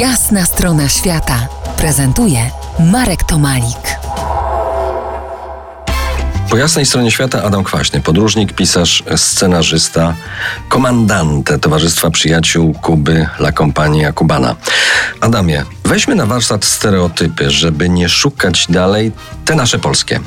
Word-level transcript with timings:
Jasna 0.00 0.44
strona 0.44 0.88
świata 0.88 1.48
prezentuje 1.76 2.50
Marek 2.92 3.24
Tomalik. 3.24 3.98
Po 6.50 6.56
jasnej 6.56 6.86
stronie 6.86 7.10
świata 7.10 7.42
Adam 7.42 7.64
Kwaśny, 7.64 8.00
podróżnik, 8.00 8.52
pisarz, 8.52 9.02
scenarzysta, 9.16 10.14
komandante 10.68 11.58
Towarzystwa 11.58 12.10
Przyjaciół 12.10 12.74
Kuby 12.74 13.26
La 13.38 13.52
Compagnia 13.52 14.12
Cubana. 14.12 14.56
Adamie, 15.20 15.64
weźmy 15.84 16.14
na 16.14 16.26
warsztat 16.26 16.64
stereotypy, 16.64 17.50
żeby 17.50 17.88
nie 17.88 18.08
szukać 18.08 18.66
dalej 18.68 19.12
te 19.44 19.54
nasze 19.54 19.78
polskie. 19.78 20.20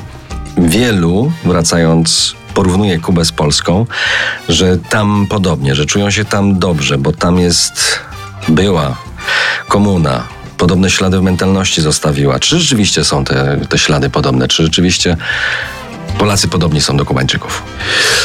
Wielu, 0.58 1.32
wracając 1.44 2.34
porównuje 2.54 2.98
Kubę 2.98 3.24
z 3.24 3.32
Polską, 3.32 3.86
że 4.48 4.78
tam 4.78 5.26
podobnie, 5.30 5.74
że 5.74 5.86
czują 5.86 6.10
się 6.10 6.24
tam 6.24 6.58
dobrze, 6.58 6.98
bo 6.98 7.12
tam 7.12 7.38
jest, 7.38 7.98
była 8.48 9.09
komuna, 9.70 10.24
podobne 10.58 10.90
ślady 10.90 11.18
w 11.18 11.22
mentalności 11.22 11.80
zostawiła. 11.80 12.38
Czy 12.38 12.58
rzeczywiście 12.58 13.04
są 13.04 13.24
te, 13.24 13.60
te 13.68 13.78
ślady 13.78 14.10
podobne? 14.10 14.48
Czy 14.48 14.62
rzeczywiście 14.62 15.16
Polacy 16.18 16.48
podobni 16.48 16.80
są 16.80 16.96
do 16.96 17.04
Kubańczyków? 17.04 17.62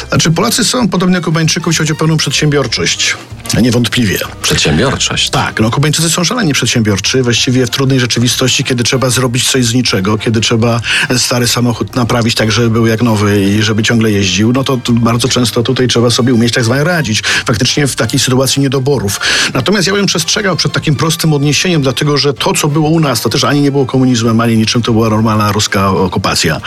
Znaczy 0.09 0.31
Polacy 0.31 0.63
są 0.63 0.89
podobni 0.89 1.16
do 1.16 1.22
Kubańczyków, 1.22 1.73
jeśli 1.73 1.95
chodzi 1.95 2.13
o 2.13 2.17
przedsiębiorczość. 2.17 3.17
Niewątpliwie. 3.62 4.20
Przedsiębiorczość? 4.41 5.30
Tak, 5.30 5.59
no 5.59 5.72
Kubańczycy 5.72 6.09
są 6.09 6.23
szalenie 6.23 6.54
przedsiębiorczy, 6.54 7.23
właściwie 7.23 7.66
w 7.66 7.70
trudnej 7.70 8.00
rzeczywistości, 8.00 8.64
kiedy 8.64 8.84
trzeba 8.84 9.09
zrobić 9.09 9.52
coś 9.52 9.66
z 9.66 9.73
niczego, 9.73 10.18
kiedy 10.18 10.41
trzeba 10.41 10.81
stary 11.18 11.48
samochód 11.48 11.95
naprawić 11.95 12.36
tak, 12.36 12.52
żeby 12.52 12.70
był 12.70 12.88
jak 12.88 13.02
nowy 13.02 13.41
i 13.41 13.62
żeby 13.62 13.84
ciągle 13.84 14.12
jeździł, 14.12 14.54
no 14.54 14.64
to 14.64 14.80
bardzo 14.91 15.28
często 15.28 15.64
tutaj 15.64 15.88
trzeba 15.88 16.09
sobie 16.09 16.34
umieć 16.34 16.54
tak 16.54 16.64
zwane 16.64 16.84
radzić. 16.84 17.22
Faktycznie 17.45 17.88
w 17.88 17.95
takiej 17.95 18.20
sytuacji 18.20 18.62
niedoborów. 18.62 19.20
Natomiast 19.54 19.88
ja 19.88 19.94
bym 19.94 20.06
przestrzegał 20.06 20.56
przed 20.56 20.73
takim 20.73 20.95
prostym 20.95 21.34
odniesieniem, 21.34 21.81
dlatego 21.81 22.17
że 22.17 22.34
to, 22.34 22.53
co 22.53 22.67
było 22.67 22.90
u 22.90 23.00
nas, 23.00 23.22
to 23.22 23.30
też 23.30 23.44
ani 23.44 23.62
nie 23.62 23.72
było 23.72 23.86
komunizmem, 23.86 24.42
ani 24.42 24.58
niczym, 24.58 24.81
to 24.81 24.92
była 24.92 25.09
normalna 25.09 25.52
ruska 25.52 25.90
okupacja. 25.90 26.62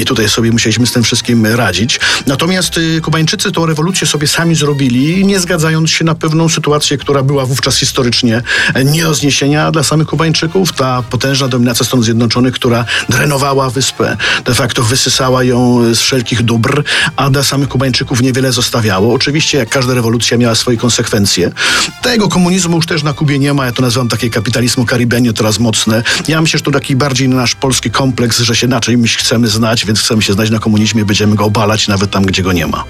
I 0.00 0.04
tutaj 0.04 0.28
sobie 0.28 0.52
musieliśmy 0.52 0.86
z 0.86 0.92
tym 0.92 1.02
wszystkim 1.02 1.46
radzić. 1.46 2.00
Natomiast 2.26 2.78
y, 2.78 3.00
Kubańczycy 3.00 3.52
tą 3.52 3.66
rewolucję 3.66 4.06
sobie 4.06 4.28
sami 4.28 4.54
zrobili, 4.54 5.26
nie 5.26 5.40
zgadzając 5.40 5.90
się 5.90 6.04
na 6.04 6.14
pewną 6.22 6.48
sytuację, 6.48 6.98
która 6.98 7.22
była 7.22 7.46
wówczas 7.46 7.76
historycznie 7.76 8.42
nie 8.84 9.02
do 9.02 9.14
zniesienia 9.14 9.70
dla 9.70 9.82
samych 9.82 10.06
Kubańczyków. 10.06 10.72
Ta 10.72 11.02
potężna 11.02 11.48
dominacja 11.48 11.86
Stanów 11.86 12.04
Zjednoczonych, 12.04 12.54
która 12.54 12.84
drenowała 13.08 13.70
wyspę, 13.70 14.16
de 14.44 14.54
facto 14.54 14.82
wysysała 14.82 15.44
ją 15.44 15.84
z 15.94 15.98
wszelkich 15.98 16.42
dóbr, 16.42 16.82
a 17.16 17.30
dla 17.30 17.42
samych 17.42 17.68
Kubańczyków 17.68 18.22
niewiele 18.22 18.52
zostawiało. 18.52 19.14
Oczywiście, 19.14 19.58
jak 19.58 19.68
każda 19.68 19.94
rewolucja 19.94 20.36
miała 20.38 20.54
swoje 20.54 20.76
konsekwencje. 20.76 21.52
Tego 22.02 22.28
komunizmu 22.28 22.76
już 22.76 22.86
też 22.86 23.02
na 23.02 23.12
Kubie 23.12 23.38
nie 23.38 23.54
ma. 23.54 23.66
Ja 23.66 23.72
to 23.72 23.82
nazywam 23.82 24.08
takie 24.08 24.30
kapitalizmu 24.30 24.84
karibenio 24.84 25.32
teraz 25.32 25.58
mocne. 25.58 26.02
Ja 26.28 26.40
myślę, 26.40 26.58
że 26.58 26.64
to 26.64 26.70
taki 26.70 26.96
bardziej 26.96 27.28
nasz 27.28 27.54
polski 27.54 27.90
kompleks, 27.90 28.40
że 28.40 28.56
się 28.56 28.66
inaczej 28.66 28.98
my 28.98 29.08
chcemy 29.08 29.48
znać, 29.48 29.86
więc 29.86 30.00
chcemy 30.00 30.22
się 30.22 30.32
znać 30.32 30.50
na 30.50 30.58
komunizmie, 30.58 31.04
będziemy 31.04 31.36
go 31.36 31.44
obalać 31.44 31.88
nawet 31.88 32.10
tam, 32.10 32.24
gdzie 32.24 32.42
go 32.42 32.52
nie 32.52 32.66
ma. 32.66 32.84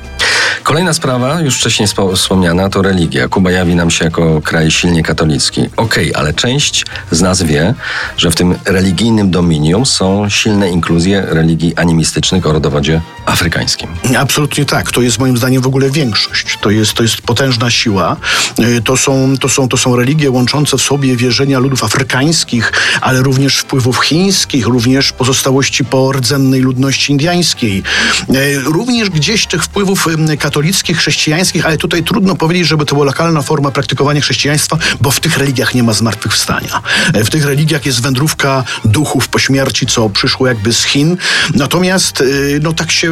Kolejna 0.62 0.92
sprawa, 0.92 1.40
już 1.40 1.56
wcześniej 1.56 1.88
wspomniana, 2.14 2.68
to 2.68 2.82
religia. 2.82 3.28
Kuba 3.28 3.50
jawi 3.50 3.74
nam 3.74 3.90
się 3.90 4.04
jako 4.04 4.40
kraj 4.40 4.70
silnie 4.70 5.02
katolicki. 5.02 5.60
Okej, 5.76 6.10
okay, 6.10 6.20
ale 6.20 6.34
część 6.34 6.86
z 7.10 7.20
nas 7.20 7.42
wie, 7.42 7.74
że 8.16 8.30
w 8.30 8.34
tym 8.34 8.54
religijnym 8.64 9.30
dominium 9.30 9.86
są 9.86 10.28
silne 10.28 10.70
inkluzje 10.70 11.20
religii 11.28 11.76
animistycznych 11.76 12.46
o 12.46 12.52
rodowodzie 12.52 13.00
afrykańskim. 13.26 13.88
Absolutnie 14.18 14.64
tak. 14.64 14.90
To 14.90 15.02
jest 15.02 15.18
moim 15.18 15.36
zdaniem 15.36 15.62
w 15.62 15.66
ogóle 15.66 15.90
większość. 15.90 16.58
To 16.60 16.70
jest, 16.70 16.94
to 16.94 17.02
jest 17.02 17.22
potężna 17.22 17.70
siła. 17.70 18.16
Y, 18.58 18.82
to 18.82 18.96
są, 18.96 19.34
to, 19.40 19.48
są, 19.48 19.68
to 19.68 19.76
są 19.76 19.96
religie 19.96 20.30
łączące 20.30 20.78
w 20.78 20.82
sobie 20.82 21.16
wierzenia 21.16 21.58
ludów 21.58 21.84
afrykańskich, 21.84 22.72
ale 23.00 23.22
również 23.22 23.58
wpływów 23.58 24.00
chińskich, 24.00 24.66
również 24.66 25.12
pozostałości 25.12 25.84
po 25.84 26.12
rdzennej 26.12 26.60
ludności 26.60 27.12
indyjskiej. 27.12 27.82
Y, 28.30 28.60
również 28.64 29.10
gdzieś 29.10 29.46
tych 29.46 29.64
wpływów 29.64 30.06
katolickich, 30.38 30.98
chrześcijańskich, 30.98 31.66
ale 31.66 31.76
tutaj 31.76 32.02
trudno 32.02 32.36
powiedzieć, 32.36 32.66
żeby 32.66 32.86
to 32.86 32.94
była 32.94 33.06
lokalna 33.06 33.42
forma 33.42 33.70
praktykowania 33.70 34.20
chrześcijaństwa, 34.20 34.78
bo 35.00 35.10
w 35.10 35.20
tych 35.20 35.38
religiach 35.38 35.74
nie 35.74 35.82
ma 35.82 35.92
zmartwychwstania. 35.92 36.82
Y, 37.16 37.24
w 37.24 37.30
tych 37.30 37.44
religiach 37.44 37.86
jest 37.86 38.02
wędrówka 38.02 38.64
duchów 38.84 39.28
po 39.28 39.38
śmierci, 39.38 39.86
co 39.86 40.10
przyszło 40.10 40.46
jakby 40.46 40.72
z 40.72 40.84
Chin. 40.84 41.16
Natomiast 41.54 42.22
no 42.62 42.72
tak 42.72 42.92
się 42.92 43.11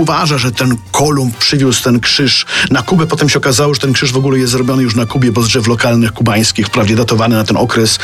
uważa, 0.00 0.38
że 0.38 0.52
ten 0.52 0.76
Kolumb 0.92 1.36
przywiózł 1.36 1.82
ten 1.82 2.00
krzyż 2.00 2.46
na 2.70 2.82
Kubę. 2.82 3.06
Potem 3.06 3.28
się 3.28 3.38
okazało, 3.38 3.74
że 3.74 3.80
ten 3.80 3.92
krzyż 3.92 4.12
w 4.12 4.16
ogóle 4.16 4.38
jest 4.38 4.52
zrobiony 4.52 4.82
już 4.82 4.96
na 4.96 5.06
Kubie, 5.06 5.32
bo 5.32 5.42
z 5.42 5.48
drzew 5.48 5.66
lokalnych 5.66 6.12
kubańskich, 6.12 6.66
wprawdzie 6.66 6.96
datowany 6.96 7.36
na 7.36 7.44
ten 7.44 7.56
okres. 7.56 7.98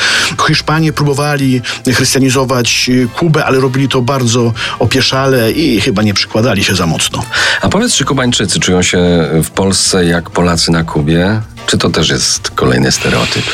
Hiszpanie 0.47 0.93
próbowali 0.93 1.63
chrystianizować 1.95 2.91
Kubę, 3.17 3.45
ale 3.45 3.61
robili 3.61 3.89
to 3.89 4.03
bardzo 4.03 4.53
opieszale 4.79 5.53
i 5.53 5.81
chyba 5.81 6.03
nie 6.03 6.15
przykładali 6.15 6.65
się 6.65 6.75
za 6.75 6.87
mocno. 6.87 7.25
A 7.61 7.69
powiedz, 7.69 7.95
czy 7.95 8.05
Kubańczycy 8.05 8.61
czują 8.61 8.83
się 8.83 9.29
w 9.45 9.51
Polsce 9.51 10.05
jak 10.05 10.31
Polacy 10.31 10.71
na 10.71 10.85
Kubie? 10.85 11.41
Czy 11.67 11.79
to 11.79 11.91
też 11.91 12.09
jest 12.09 12.51
kolejny 12.51 12.93
stereotyp? 12.93 13.45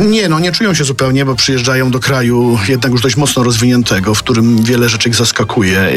Nie, 0.00 0.28
no 0.28 0.38
nie 0.38 0.52
czują 0.52 0.74
się 0.74 0.84
zupełnie, 0.84 1.24
bo 1.24 1.34
przyjeżdżają 1.34 1.90
do 1.90 2.00
kraju 2.00 2.58
jednak 2.68 2.92
już 2.92 3.00
dość 3.00 3.16
mocno 3.16 3.42
rozwiniętego, 3.42 4.14
w 4.14 4.22
którym 4.22 4.64
wiele 4.64 4.88
rzeczy 4.88 5.08
ich 5.08 5.14
zaskakuje. 5.14 5.78
E, 5.78 5.92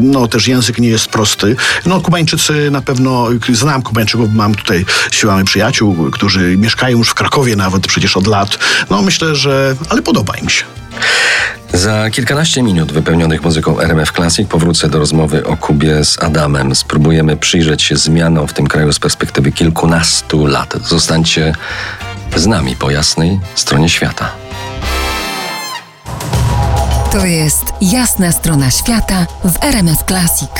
no 0.00 0.28
też 0.28 0.48
język 0.48 0.78
nie 0.78 0.88
jest 0.88 1.08
prosty. 1.08 1.56
No 1.86 2.00
Kubańczycy 2.00 2.70
na 2.70 2.82
pewno, 2.82 3.28
znam 3.52 3.82
Kubańczyków, 3.82 4.34
mam 4.34 4.54
tutaj 4.54 4.84
siłami 5.10 5.44
przyjaciół, 5.44 6.10
którzy 6.10 6.56
mieszkają 6.56 6.98
już 6.98 7.08
w 7.08 7.14
Krakowie 7.14 7.56
nawet 7.56 7.86
przecież 7.86 8.16
od 8.16 8.26
lat. 8.26 8.58
No 8.90 9.02
myślę, 9.02 9.36
że, 9.36 9.76
ale 9.88 10.02
podoba 10.02 10.36
im 10.36 10.48
się. 10.48 10.64
Za 11.72 12.10
kilkanaście 12.10 12.62
minut 12.62 12.92
wypełnionych 12.92 13.42
muzyką 13.42 13.80
RMF 13.80 14.12
Classic 14.12 14.48
powrócę 14.48 14.88
do 14.88 14.98
rozmowy 14.98 15.46
o 15.46 15.56
Kubie 15.56 16.04
z 16.04 16.22
Adamem. 16.22 16.74
Spróbujemy 16.74 17.36
przyjrzeć 17.36 17.82
się 17.82 17.96
zmianom 17.96 18.48
w 18.48 18.52
tym 18.52 18.66
kraju 18.66 18.92
z 18.92 18.98
perspektywy 18.98 19.52
kilkunastu 19.52 20.46
lat. 20.46 20.74
Zostańcie 20.84 21.54
z 22.36 22.46
nami 22.46 22.76
po 22.76 22.90
jasnej 22.90 23.40
stronie 23.54 23.88
świata. 23.88 24.32
To 27.12 27.26
jest 27.26 27.64
jasna 27.80 28.32
strona 28.32 28.70
świata 28.70 29.26
w 29.44 29.64
RMS 29.64 30.04
Classic. 30.08 30.50